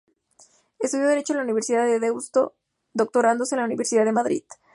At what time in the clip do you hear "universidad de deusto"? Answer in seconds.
1.43-2.55